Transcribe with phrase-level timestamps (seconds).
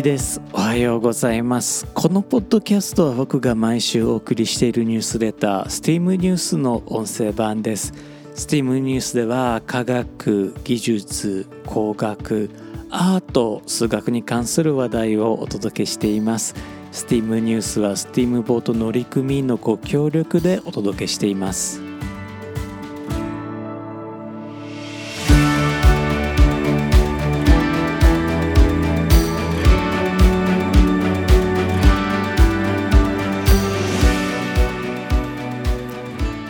[0.00, 0.40] です。
[0.54, 1.84] おはようございます。
[1.92, 7.92] このポッドキャストは僕が毎週お送りしているニュースレター STEAM ニュースの音声版です。
[8.34, 12.48] STEAM ニュースでは科学技術工学
[12.88, 16.54] アート数学に関する話題をお届けしています。
[16.92, 21.81] STEAM ニュースは STEAM ボート乗組員のご協力でお届けしています。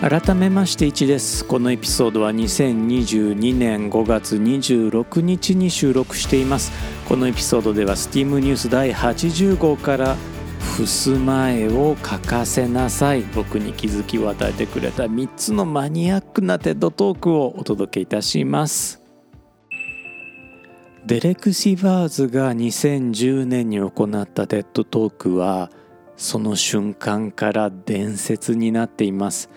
[0.03, 1.45] 改めまして1です。
[1.45, 6.73] このエピソードは2022年5月26日に収録しています。
[7.09, 10.17] このエピソードでは STEAM ニュース第80号から
[10.77, 19.01] 「ふすま絵を描かせなさい」僕に気づきを与えてくれた3つのマニアックな TED トークをお届けいたします。
[21.07, 25.71] デレク・シバーズが2010年に行った TED トークは
[26.17, 29.49] その瞬間から伝説になっています。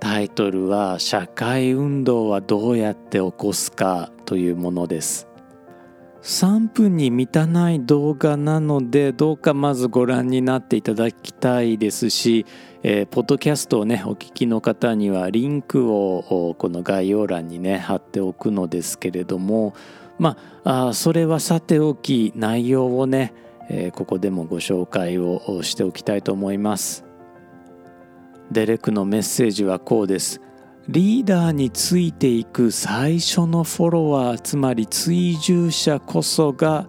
[0.00, 5.28] タイトルは社会運動はどうやって起こすかというものです
[6.22, 12.44] 3分に満たない動画なのでどうかまずご覧になっていただきたいですし、
[12.82, 19.74] えー、ポッドキャストをねお聞きの方にはリンクをこの概要欄にね貼っておくのですけれども
[20.18, 23.32] まあそれはさておき内容をね、
[23.70, 27.09] えー、ここでもご紹介をしておきたいと思います。
[28.50, 30.40] デレクのメッセージはこうです。
[30.88, 36.86] リーダーについていく最初のフォロワーつまり追従者こそが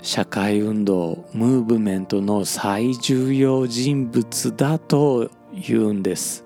[0.00, 6.44] 社会運動ムーブメントの最重要人物だと言うんです。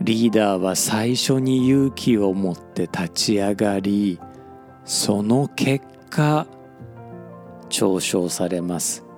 [0.00, 4.18] リーダーは最初に勇気を持って立ち上がり
[4.84, 6.46] その結果
[7.68, 9.09] 嘲笑されます。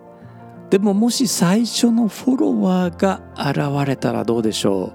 [0.72, 4.92] でももし最初のフォロワーが現れたらどうでしょう？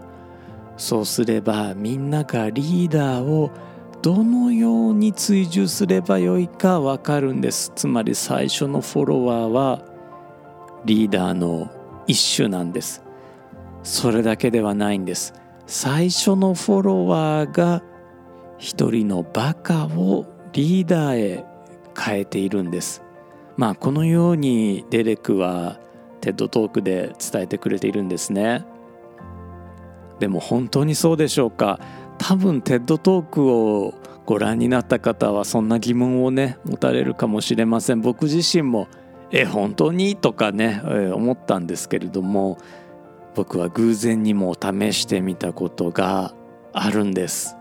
[0.75, 3.51] そうすればみんながリーダーを
[4.01, 7.71] どのように追従すればよいかわかるんです。
[7.75, 9.85] つまり最初のフォロワーは
[10.83, 11.69] リーダーの
[12.07, 13.03] 一種なんです。
[13.83, 15.35] それだけではないんです。
[15.67, 17.83] 最初のフォロワーが
[18.57, 21.45] 一人のバカをリーダーへ
[21.95, 23.03] 変えているんです。
[23.57, 25.79] まあこのようにデレクは
[26.21, 28.65] TED トークで伝えてくれているんですね。
[30.19, 31.79] でも本当にそうでしょうか。
[32.17, 33.93] 多分 TED トークを
[34.25, 38.01] ご覧になった方はそんな疑問をね持たれるかもしれません。
[38.01, 38.87] 僕自身も
[39.31, 40.15] え本当に？
[40.15, 42.57] とかね、え思ったんですけれども
[43.35, 46.33] 僕は偶然にも試してみたことが
[46.71, 47.56] あるんです。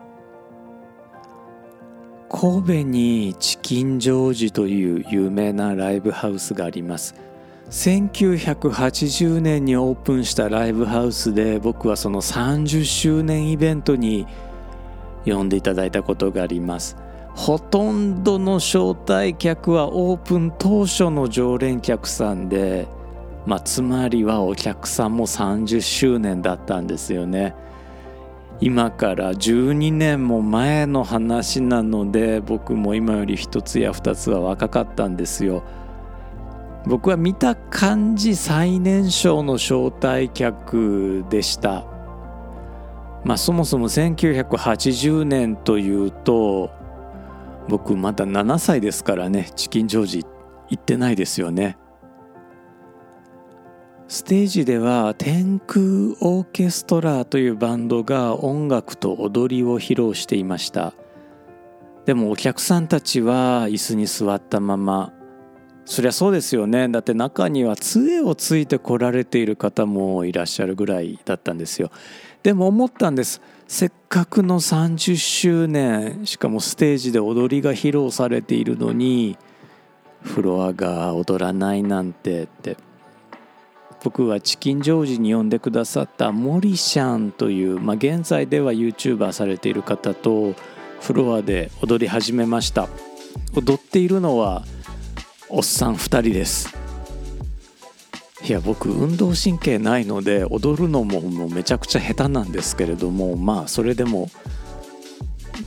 [2.38, 7.14] 神戸にチキンジョージという有名なライブハウスがあります。
[7.70, 14.26] 1980年にオープンしたライブハウスで僕はその30周年イベントに
[15.24, 16.98] 呼んでいただいたことがあります。
[17.34, 22.86] ほとんどの招待客はオープン当初の常連客さんで、
[23.46, 27.54] まあ、つまりはお客さんも30周年だったんですよね。
[28.60, 35.62] 今から12年も前の話なので僕も今より1つや2つは若かったんですよ。
[36.86, 41.84] 僕は見た感じ最年少の招待客でした。
[43.24, 46.70] まあそもそも1980年というと
[47.68, 50.24] 僕まだ7歳ですからねチキンジョージ
[50.68, 51.76] 行ってないですよね。
[54.08, 55.80] ステージでは天空
[56.20, 60.94] オーケストラというバンドが音楽と踊りを披露していました。
[62.04, 65.12] でもお客さんたちは椅子に座ったまま。
[65.84, 66.88] そりゃそうですよね。
[66.88, 71.90] だって中には杖をついてこられている方もいらっしゃるぐらいだったんですよ。
[72.44, 73.42] でも思ったんです。
[73.66, 79.36] せっかくの30周年しかもステージで踊りが披露されているのに
[80.22, 82.76] フロアが踊らないなんてって。
[84.02, 90.54] 僕はチキンジョージに呼んでくださったモリシャンという、まあ、現在では YouTuber されている方と
[91.00, 92.88] フロアで踊り始めました。
[93.54, 94.64] 踊っているのは
[95.48, 96.74] おっさん2人です。
[98.44, 104.30] いや僕運動神経ないので踊るのももうめちゃくちゃ下手なんですけれどもまあそれでも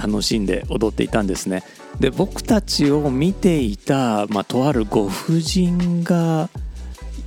[0.02, 1.64] 楽しんで踊っていたんですね。
[2.00, 6.50] で僕たちを見ていた、まあ、とあるご婦人が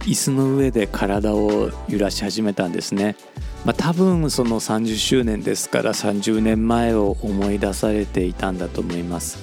[0.04, 3.16] 椅子の上で体を揺らし始めたんですね、
[3.64, 9.38] まあ、多分その30周年ですから30年前を思い出されていたんだと思います。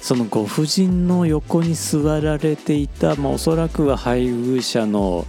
[0.00, 5.26] そのご婦人の横に座られていた、まあ、おそらくは配偶者の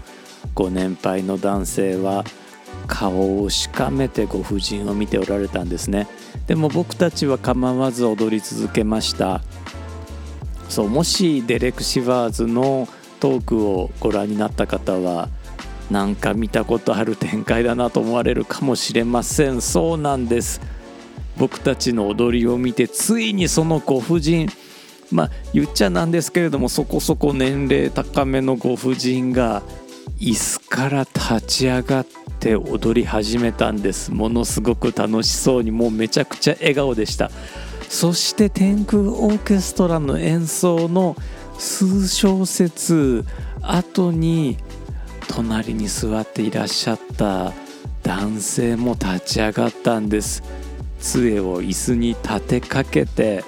[0.53, 2.23] ご年配の男性は
[2.87, 6.07] 顔をしかめてご婦人を見ておられたんですね。
[6.47, 9.41] でも僕たちは構わず踊り続けました。
[10.69, 12.87] そうもしデレク・シバーズの
[13.19, 15.30] トークをご覧になった方は
[15.92, 19.62] なんか見たことある展開だなと思われるかもしれません。
[19.62, 20.62] そうなんです。
[21.38, 24.50] 僕たちの踊りを見てついにそのご婦人
[25.12, 29.63] まあ言っちゃなんですけれどもそこそこ年齢高めのご婦人が
[30.19, 32.06] 椅子から立ち上がっ
[32.39, 34.12] て踊り始めたんです。
[34.12, 37.31] ものすごく楽しそうにもうめちゃくちゃ笑顔でした。
[37.88, 41.16] そして天空オーケストラの演奏の
[41.59, 43.25] 数小節
[43.61, 44.57] 後に
[45.27, 47.53] 隣に座っていらっしゃった
[48.01, 50.41] 男性も立ち上がったんです。
[51.00, 53.44] 杖を椅子に立てかけて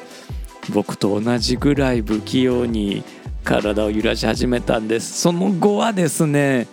[0.73, 3.03] 僕と同じぐらい不器用に
[3.43, 5.21] 体を揺らし始めたんです。
[5.21, 6.67] その後はですね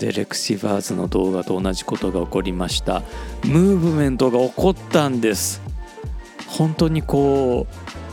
[0.00, 3.02] デレク・シバーズの動画と同じことが起こりました。
[3.44, 5.60] ムーブメントが起こったんです。
[6.46, 8.03] 本当にこう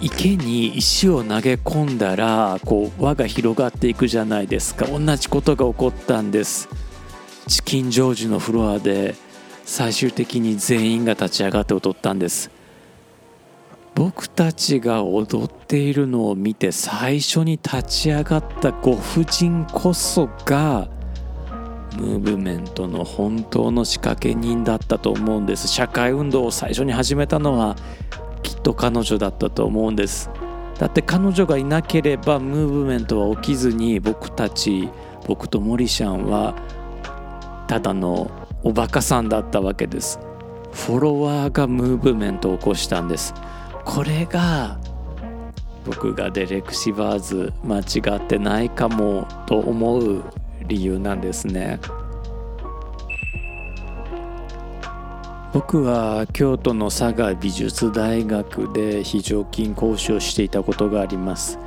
[0.00, 4.86] 池に石を投げ込んだらこう輪が広がっていくじゃないですか。
[4.86, 6.68] 同じことが起こったんです。
[7.48, 9.16] チキンジョージのフロアで
[9.64, 12.50] 最終的に全員が立ち上がって踊ったんです。
[13.96, 20.88] 僕たちが踊っているのを見て最初に立ち上がったご婦人こそが
[21.96, 25.66] ムーブメントの本当の仕掛け人だったと思うんです。
[25.66, 27.74] 社会運動を最初に始めたのは
[28.42, 30.30] きっと彼女だったと思うんです。
[30.78, 34.88] だって彼女がいなければムーブメントは起きずに僕たち
[35.26, 36.54] 僕とモリシャンは
[37.66, 38.30] ただの
[38.62, 40.20] おバカさんだったわけです。
[40.72, 43.34] フォロワーがムーブメントを起こしたんです。
[43.84, 44.78] これが
[45.84, 50.22] 僕がデレク・シバーズ間違ってないかもと思う
[50.66, 51.80] 理由なんですね。
[55.52, 61.58] 僕は京都の佐賀美術大学で非常勤講師をしていたことがあります。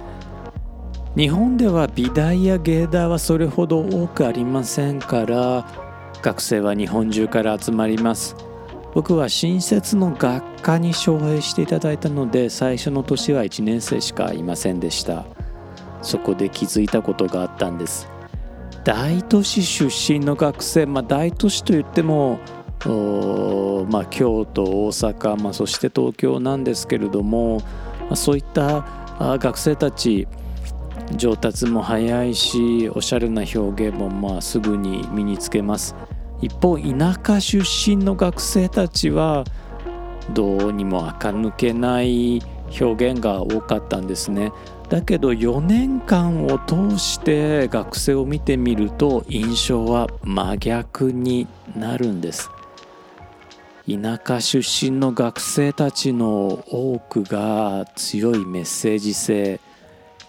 [1.18, 5.68] 日本では美大や芸大はそれほど多くありませんから
[6.22, 8.36] 学生は日本中から集まります。
[8.94, 15.26] 僕は新設の学科に招聘していただいたので最初の年は1年生しかいませんでした。
[16.04, 18.08] そこで気づいたことがあったんです。
[18.84, 22.40] 大都市出身の学生、まあ、大都市といっても
[22.90, 27.64] まあ、京都大阪、まあ、そして東京なんですけれども、ま
[28.12, 28.86] あ、そういった
[29.20, 30.28] 学生たち
[31.16, 35.96] 上達も早いしおしゃれな表現もまあすぐに身につけます。
[36.42, 39.44] 一方田舎出身の学生たちは
[40.34, 42.42] どうにも垢抜けない
[42.80, 44.52] 表現が多かったんですね。
[44.90, 52.50] だけど4年間を通して学生を見てみると印象は真逆になるんです。
[53.90, 54.60] 田舎出
[54.92, 59.60] 身の学生たちの多くが強いメッセージ性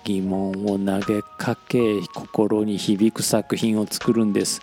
[0.05, 4.63] 疑問を投げかけ心に響く作品を作るんです。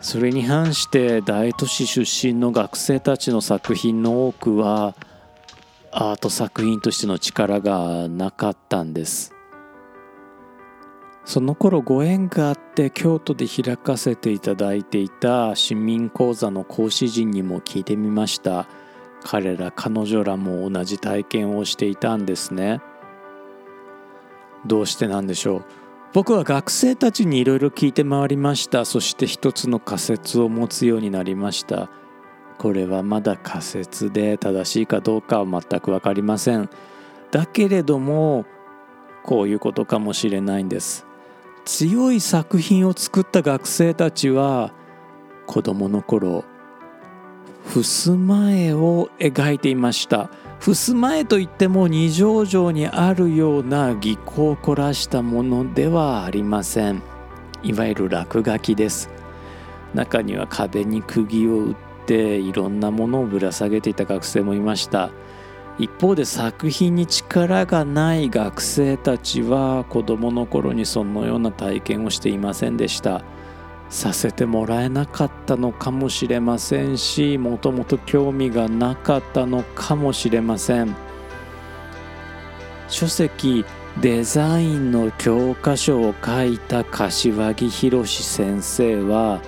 [0.00, 4.94] それに反して大都市出身の学生たちの作品の多くは
[5.90, 9.35] アート作品としての力がなかったんです。
[11.26, 18.68] その頃ご縁があって京都で開かせていただいていた市民講座の講師陣にも聞いてみました。
[19.24, 22.80] 彼ら彼女らも同じ体験をしていたんですね。
[24.66, 25.64] どうしてなんでしょう。
[26.12, 28.84] 僕は学生たちにいろいろ聞いて回りました。
[28.84, 31.90] そして一つの仮説を持つようになりました。
[32.56, 36.70] これはまだ仮説で正しいかどうかは全く分かりません。
[37.32, 38.46] だけれども
[39.24, 41.04] こういうことかもしれないんです。
[41.66, 44.72] 強い作品を作った学生たちは
[45.48, 46.44] 子供の頃
[47.68, 50.30] 襖絵を描いていました。
[50.60, 57.02] 襖絵といっても二条城にあるような技巧を凝らしたものではありません。
[57.64, 59.10] いわゆる落書きです。
[59.92, 65.10] 中には壁に釘を打っていろんなものをぶら下げていた学生もいました。
[65.78, 73.22] 一方で作品に力がない学生たちは子どもの頃にそのような体験をしていませんでした。
[73.88, 80.96] させてもらえなかったのかもしれませんしもともと興味がなかったのかもしれません。
[82.88, 83.64] 書籍
[84.00, 89.40] デザインの教科書を書いた柏木宏先生は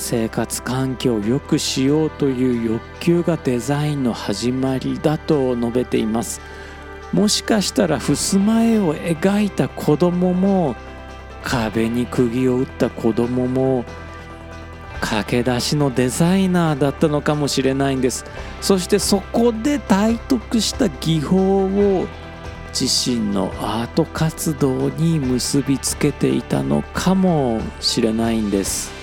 [0.00, 6.40] 生活環境を良くしようという欲求がデザインの始まりだと述べています。
[7.12, 10.74] もしかしたら襖絵を描いた子供も
[11.42, 13.84] 壁に釘を打った子供も
[15.00, 18.24] 駆け出しのデザイナーだったのかもしれないんです。
[18.60, 22.06] そしてそこで体得した技法を
[22.72, 28.99] 自身のアート活動に結びつけていたのかもしれないんです。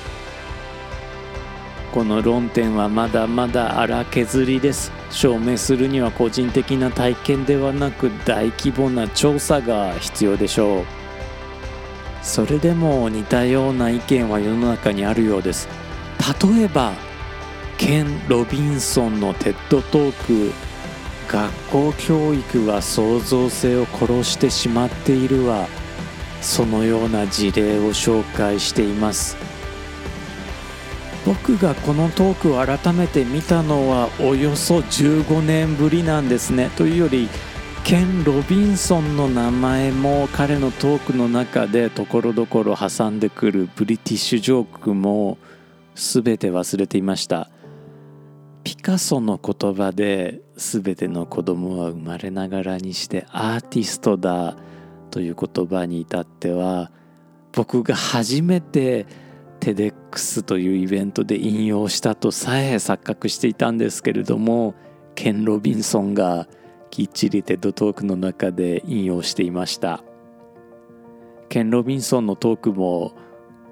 [1.97, 4.91] この論点はまだまだ荒削りです。
[5.09, 10.85] 証明するには個人的な体験ではなく大規模な調査が必要でしょう。
[12.21, 15.67] それでも似たような意見は世の中にあるようです。
[16.39, 16.93] 例えば
[17.79, 20.53] ケン・ロビンソンのテッドトーク。
[21.27, 25.67] 学校教育は創造性を殺してしまっているは
[26.41, 29.35] そのような事例を紹介しています。
[31.27, 36.69] 僕がこのトークを改めて見たのはおよそ15年ぶりなんですね。
[36.77, 37.27] というより
[37.83, 45.37] ケン・ロビンソンの名前も彼のトークの中でところどころ挟んでくるブリティッシュジョークも
[45.95, 47.49] 全て忘れていました。
[48.63, 54.55] ピカソの言葉で全ての子供は生まれながらにしてアーティストだ
[55.11, 56.89] という言葉に至っては
[57.51, 59.26] 僕が初めて
[59.59, 64.75] TEDx というイベントで引用したとさえ錯覚していたんですけれども
[65.15, 66.47] ケン・ロビンソンが
[66.89, 70.03] きっちり TED トークの中で引用していました。
[71.49, 73.13] ケン・ロビンソンのトークも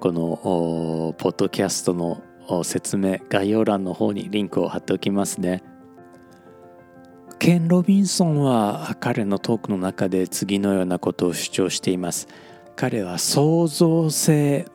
[0.00, 2.22] このポッドキャストの
[2.64, 5.62] 説明概要欄の方にリンクを貼っておきますね。
[7.38, 12.28] ケン・ロビンソンは彼のトークの中で次のようなことを主張しています。
[12.76, 14.66] 彼は創造性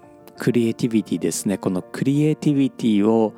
[0.41, 1.60] クリエイティビティですね。
[1.60, 3.36] このクリエイティビティを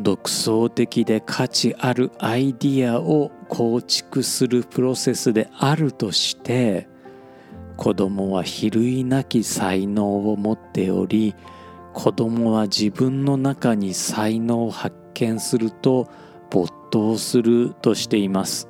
[0.00, 6.88] 独創的で価値あるアイディアを構築するプロセスであるとして
[7.76, 11.36] 子供は比類なき才能を持っており
[11.94, 16.10] 子供は自分の中に才能を発見すると
[16.50, 18.68] 没頭するとしています。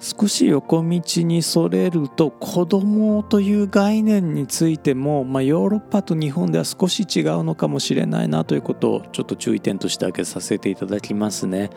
[0.00, 11.70] 少し横道にそれると子供という概念についても、まあ、ヨーロッパと日本では少し違うのかもしれないなということをちょっと注意点として挙げさせていただきますね。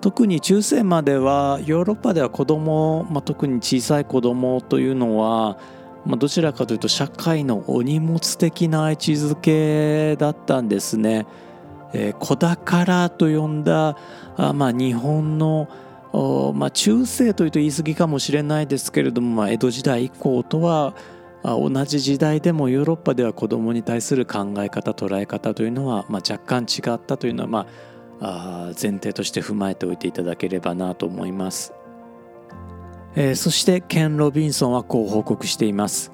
[0.00, 5.58] 特に中世まではヨーロッパでは子供、まあ、特に小さい子供というのは、
[6.04, 11.26] まあ、どちらかというと社会のお荷物的な位置づけだったんですね。
[11.92, 13.96] えー、子宝と呼んだ
[14.36, 15.68] あ、まあ、日本の
[16.12, 20.94] まあ、中世というと言い過ぎかもしれないですけれども、まあ、江戸時代以降とは
[21.42, 27.66] 同じ時代でもヨーロッパでは子どもに対する考え方捉え方というのは、まあ、若干違ったというのは、ま
[28.20, 31.74] あ、あ前提として踏まえておいていただければなと思います、
[33.14, 36.12] えー、そしてケン・ロビンソンはこう報告しています。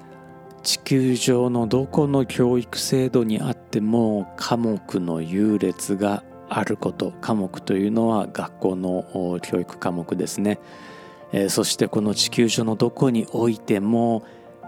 [0.62, 6.22] 地球上のどこの教育制度にあっても科目の優劣が
[6.54, 10.58] あること科目というのは学校の教育科目ですね、
[11.32, 14.22] えー、そしてこの地球上のどこにおいても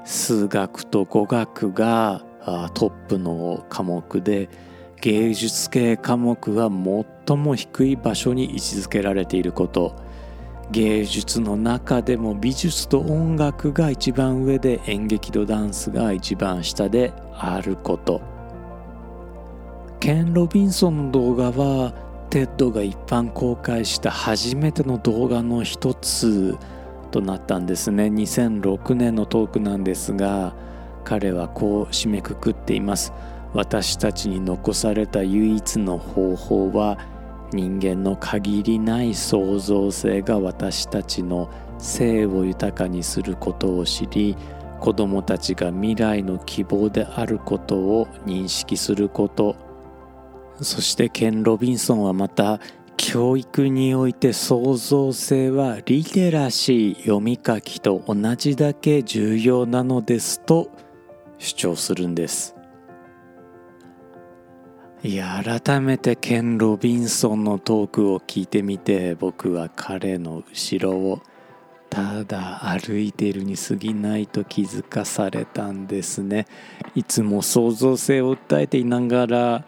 [0.05, 2.25] 数学と語学が
[2.75, 4.49] トップの科目で
[5.01, 6.71] 芸術系科目は
[7.27, 10.03] 最も低い場所に位置づけられていること。
[10.71, 18.34] 芸術の中でも美術と音楽が一番上で演劇とダンスが一番下であること。
[20.05, 21.95] ケン・ロビンソンの動画は
[22.29, 26.59] TED が一般公開した初めての動画の一つ
[27.11, 28.09] となったんですね。
[28.09, 30.55] 2006年のトークなんですが
[31.05, 33.15] 彼はこう締めくくっています。
[33.55, 36.99] 私たちに残された唯一の方法は
[37.55, 44.37] 人間の限りない創造性が私たちの性を豊かにすることを知り
[44.81, 49.73] 子どもたちが未来の希望であることを認識すること。
[50.61, 52.61] そしてケン・ロビンソンはまた
[52.97, 60.71] 教育において創造性はリテラシー読み書きと同じだけ重要なのですと
[61.39, 62.55] 主張するんです。
[65.03, 71.21] いや改めてケン・ロビンソンのトークを聞いてみて僕は彼の後ろを
[71.91, 76.47] ただ歩いているに過ぎないと気づかされたんですね。
[76.95, 79.65] いつも創造性を訴えていながら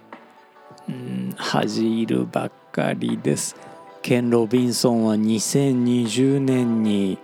[0.89, 3.57] うん恥じるばっかりです。
[4.03, 7.19] ケン・ロビンソンは2020年に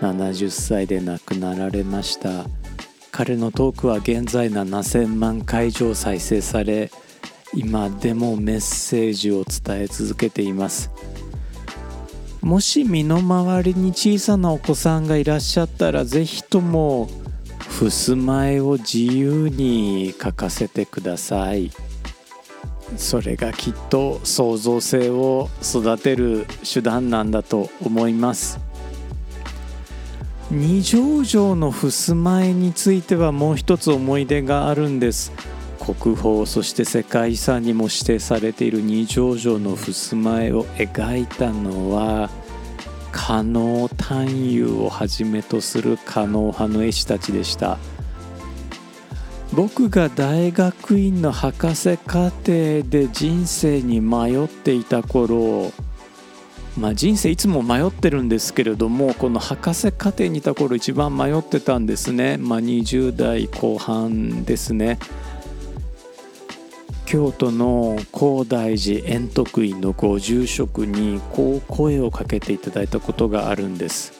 [0.00, 2.44] 70歳で亡くなられました。
[3.10, 6.90] 彼のトークは現在7000万回以上再生され
[7.54, 10.90] 今でもメッセージを伝え続けています。
[12.42, 17.08] もし身の回りに小さなお子さんがいらっしゃったら是非とも
[17.70, 21.70] 襖絵を自由に描かせてください。
[22.96, 28.60] それがきっと創造性を育てる手段なんだと思います。
[30.50, 35.32] 二条城の襖絵についてはもう一つ思い出があるんです。
[35.80, 42.30] 国宝そして世界遺産にも指定されている二条城の襖絵を描いたのは
[43.12, 47.78] 加納探幽をはじめとする加納派の絵師たちでした。
[49.56, 55.72] 僕が大学院の博士課程で人生に迷っていた頃
[56.76, 64.98] まあ、人生いつも迷ってるんですけれどもこの博士課程にいた頃一番迷ってたんですね、まあ、20代後半ですね。
[67.06, 74.12] 京都の高大寺円徳院のご住職にこう声をかけていただいたことがあるんです。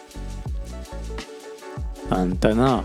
[2.08, 2.84] あんたな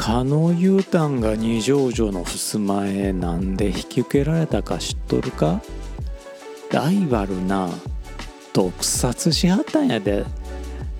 [0.00, 5.60] 加納雄丹が二条城の襖絵なんで引き受けられたか知っとるか？
[6.72, 7.68] ライバルな
[8.54, 10.24] 毒殺しはったんやで。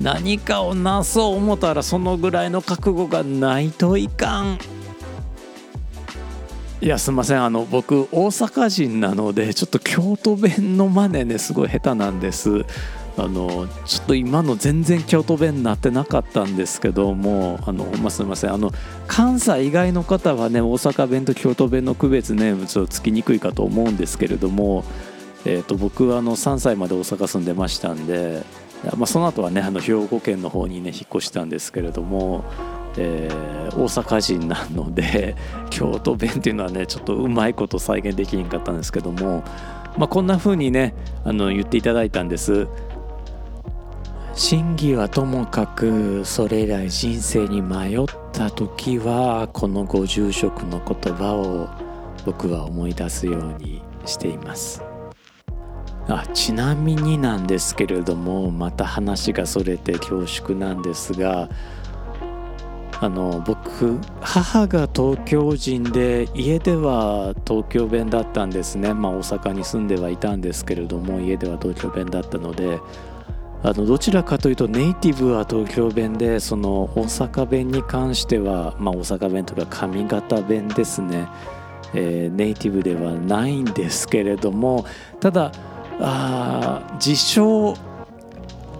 [0.03, 4.59] 何かをなそう思ったらそのぐらいの覚悟がないといかん。
[6.83, 7.43] いやすいません。
[7.43, 12.67] あの僕大阪人なのでちょっと京都弁の真似ねすごい下手なんです。
[13.21, 18.73] あのちょっと今の全然京都弁になってなかったんですけどもあの、まあ、すみませんあの
[19.07, 24.85] 関西以外の方はね大阪弁と京都弁の区別ねちょっとつきにくいかと思うんですけれども
[25.45, 28.43] えーと、僕はあの3歳まで大阪住んでましたんで、
[28.97, 32.45] まあ、その後はねあの兵庫県の方にね引っ越したんですけれども、
[32.99, 35.37] えー、大阪人なので
[35.71, 39.43] 京都弁っていうのはねちょっとうまいこと再現できんかったんですけども、
[39.97, 40.95] まあ、こんな風にね
[41.25, 42.69] あの言っていただいたんです。
[44.41, 51.69] 真偽はともかくそれ以来人生に迷った時はこのご住職の言葉を
[52.25, 54.83] 僕は思い出すようにしています。
[56.09, 61.51] あちなみになんですけれどもまた話がそれて恐縮なんですが
[62.99, 72.81] あの僕母が東京人で家では東京弁だったんですねまあ大阪に住んではいたんですけれども家では東京弁だったので
[73.63, 81.29] あのどちらかというとネイティブは東京弁でその大阪弁に関しては、まあ、大阪弁とか上方弁ですね、
[81.93, 84.87] えー、ネイティブではないんですけれども
[85.21, 85.53] ただ
[86.01, 87.75] あ自称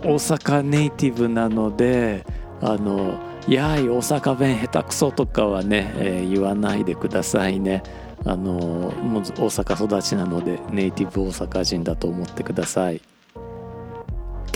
[0.03, 2.25] 大阪ネイティブなので
[2.63, 7.83] あのやい大阪弁下手くそとかはね、えー、言わないでくださいね。
[8.25, 13.10] あのもう大阪育ちなのでネイティブ大阪人だと思ってください。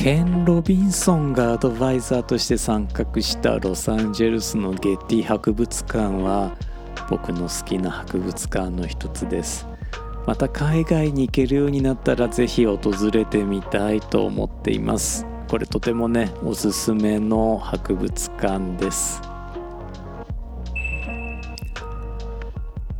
[0.04, 6.54] ケン・ロビンソンがアドバイザーとして参画したロサンゼルスのゲッティ博物館は
[7.08, 9.66] 僕の好きな博物館の一つです。
[10.26, 12.78] また海外に行けるようになったらぜひ訪
[13.12, 15.24] れてみたいと思っています。
[15.48, 19.22] これとてもねおすすめの博物館です。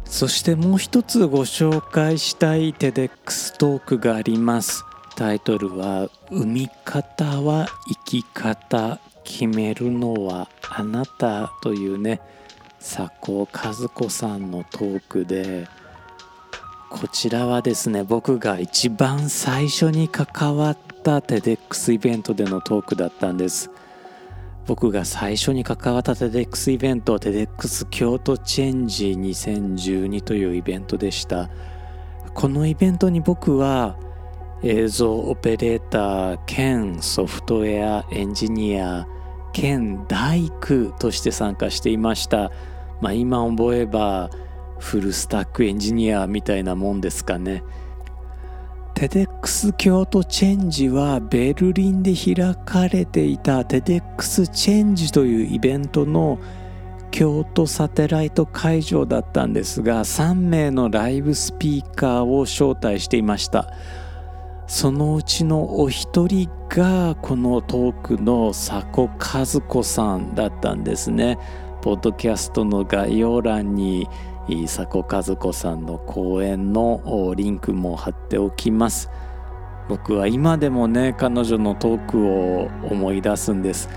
[0.07, 4.87] そしてもう一つご紹介したい TEDx トークがあります。
[5.15, 12.21] タイトルは「生み方は生き方決めるのはあなた」というね
[12.79, 15.69] 佐古和子さんのトークで
[16.91, 23.71] こちらはですね僕が一番最初に関わった TEDx イベントでのトークだったんです。
[24.67, 31.51] 僕が最初に関わった TEDx イベント TEDx 京都チェンジ2012というイベントでした。
[32.33, 33.97] このイベントに僕は
[34.67, 39.07] 映像オペレーター兼ソフトウェアエンジニア
[39.53, 42.51] 兼大工として参加していました、
[43.03, 44.31] まあ、今思えば
[44.79, 47.63] フルスタックエンジニアみたいなもんですかね。
[48.95, 53.65] TEDx 京都チェンジはベルリンで開かれていた。
[53.65, 56.39] TEDxChange というイベントの
[57.11, 63.69] 京都サテライト会場だったんですが3名のライブスピーカーを招待していました。
[64.67, 71.39] そのうちのお一人がこのトークの佐古和子さんだったんですね。
[71.83, 74.09] ポッドキャストの概要欄に
[74.65, 79.11] 佐古和子さんの講演のリンクも貼っておきます。
[79.89, 83.89] 僕は今でもね彼女のトークを思い出すんです。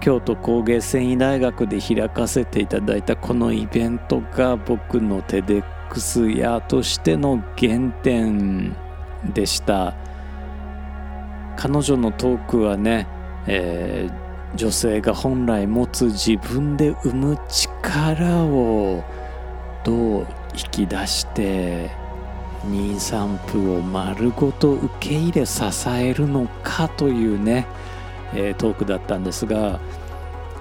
[0.00, 8.76] 京都工芸繊維大学で開かせていただいたこのイベントが僕の TEDx クス屋としての原点
[9.32, 9.94] でした。
[11.56, 13.06] 彼女のトークはね、
[13.46, 19.04] えー、女性が本来持つ自分で生む力を
[19.84, 21.90] どう引き出して
[22.66, 27.66] 妊産婦を丸ごと受け入れ支えるのかというね、
[28.34, 29.80] えー、トークだったんですが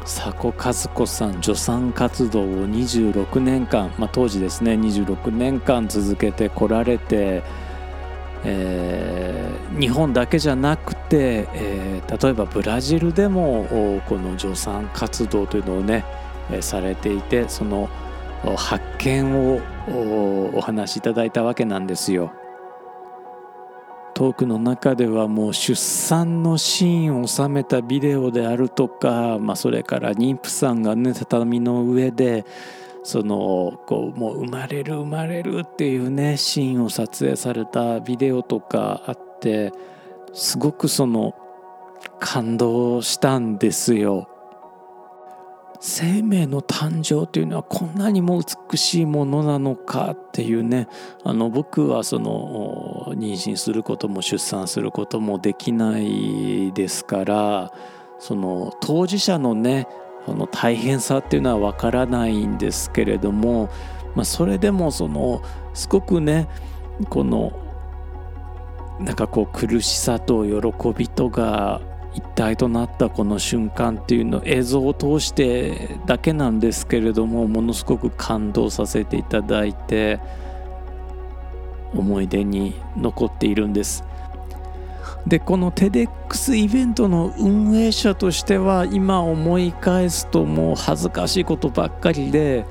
[0.01, 7.41] 佐古和子さん助産活動を26年間、まあ、当時ですね26年間続けてこられて、
[8.47, 16.05] えー、日本だけじゃなくて、えー、例えばブラジルでもこの助産活動というのをね、
[16.51, 17.89] え、されていてその
[18.55, 19.61] 発見を
[20.53, 22.31] お話しいただいたわけなんですよ。
[24.13, 32.45] トークの中ではもう出産のシーンを収めたビデオであるとか、まあ、それから妊婦さんがね畳の上で
[33.05, 39.71] そのこうもう生まれる生まれるっていうねシーンを撮影されたビデオとかあって
[40.33, 41.35] すごくその
[42.19, 44.27] 感動したんですよ。
[45.79, 48.41] 生命の誕生というのはこんなにも
[48.71, 50.87] 美しいものなのかっていうね
[51.23, 57.71] あの僕はその妊娠することも出産することもできないですから
[58.17, 59.87] その当事者のね
[60.25, 63.69] その大変さっていうのはわからないんですけれども、
[64.15, 66.47] まあ、それでもそのすごくね
[67.09, 67.51] この
[68.99, 71.81] なんかこう苦しさと喜びとが
[72.13, 80.21] 一体となったこの瞬間っていうの映像を通してだけなんですけれどもものすごく感動させていただいて
[81.93, 84.03] 思い出に残っているんです。
[85.27, 92.65] でこの TEDx イベントの運営者としては今思い返すともう恥ずかしいことばっかりで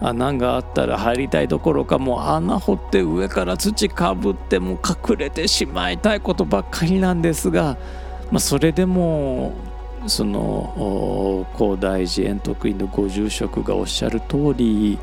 [0.00, 7.78] 穴があったら入りたいどころかもう穴掘って上から土かぶっても隠れてしまいたいことばっかりなんですが
[8.30, 9.52] まあ、それでも
[10.06, 14.98] その高大寺円徳院のご住職がおっしゃる通り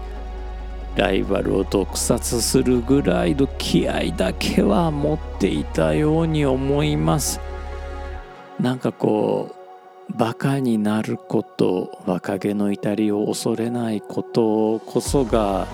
[0.96, 7.40] ライバルを毒殺するぐらいの気合だけは持っていたように思います
[8.60, 9.56] なんかこ
[10.10, 15.68] うバカになること若気の至りを恐れないことこそが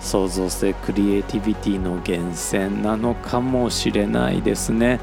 [0.00, 5.00] 創造性クリエイティビティの源泉なのかもしれないですね。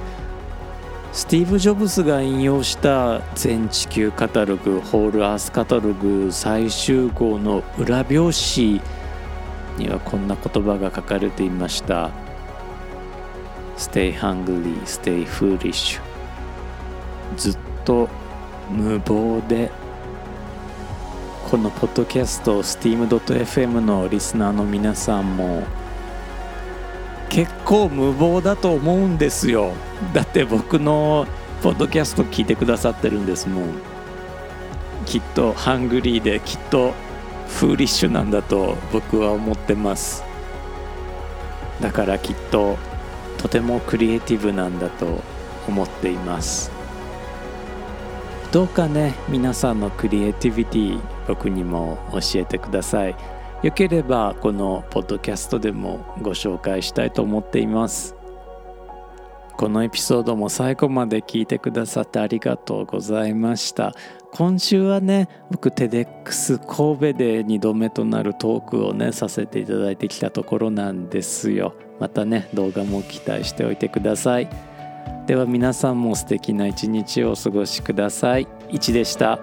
[1.12, 8.82] スティーブ・ジョブズが引用した全地球カタログホールアースカタログ最終号の裏表紙
[9.77, 12.12] にはこんな言葉が書かれていました。
[13.77, 15.99] Stay hungry, stay foolish.
[17.36, 18.07] ずっと
[18.69, 19.71] 無謀で
[21.49, 25.63] このポッドキャスト steam.fm のリスナーの皆さんも
[27.29, 29.73] 結構無謀だと思うんですよ。
[30.13, 31.25] だって僕の
[31.62, 33.69] ポッドキャスト聞いてくださってるんですもん。
[35.05, 36.93] きっとハングリーできっと
[37.56, 40.24] フーリッシュなんだと僕は思ってます。
[41.82, 42.78] だからきっと
[43.38, 45.22] とてもクリエイティブなんだと
[45.68, 46.72] 思っています。
[48.52, 53.16] どうかね皆さんのクリエイティビティ僕にも教えてください。
[53.63, 58.16] よければこのポッドキャストでもご紹介したいと思っています。
[59.58, 63.94] このエピソードも最後まで聞いてくださってありがとうございました。
[64.32, 71.76] 今週はね僕 TEDx 神戸で2度目となるトークをねさせていただいてきたところなんですよ。
[72.00, 74.50] またね動画も期待しておいてください。
[75.28, 78.48] では皆さんも素敵な一日をお過ごしください。
[78.70, 79.39] 1でした。